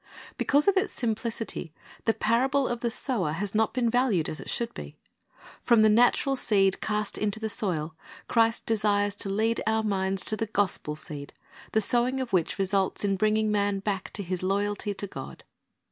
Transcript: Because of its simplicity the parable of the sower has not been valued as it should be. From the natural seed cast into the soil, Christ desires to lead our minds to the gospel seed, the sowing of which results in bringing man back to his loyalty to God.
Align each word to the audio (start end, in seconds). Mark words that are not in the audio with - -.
Because 0.35 0.67
of 0.67 0.77
its 0.77 0.91
simplicity 0.91 1.75
the 2.05 2.13
parable 2.15 2.67
of 2.67 2.79
the 2.79 2.89
sower 2.89 3.33
has 3.33 3.53
not 3.53 3.71
been 3.71 3.87
valued 3.87 4.29
as 4.29 4.39
it 4.39 4.49
should 4.49 4.73
be. 4.73 4.97
From 5.61 5.83
the 5.83 5.91
natural 5.91 6.35
seed 6.35 6.81
cast 6.81 7.19
into 7.19 7.39
the 7.39 7.51
soil, 7.51 7.95
Christ 8.27 8.65
desires 8.65 9.13
to 9.17 9.29
lead 9.29 9.61
our 9.67 9.83
minds 9.83 10.25
to 10.25 10.35
the 10.35 10.47
gospel 10.47 10.95
seed, 10.95 11.33
the 11.73 11.81
sowing 11.81 12.19
of 12.19 12.33
which 12.33 12.57
results 12.57 13.05
in 13.05 13.15
bringing 13.15 13.51
man 13.51 13.77
back 13.77 14.09
to 14.13 14.23
his 14.23 14.41
loyalty 14.41 14.95
to 14.95 15.05
God. 15.05 15.43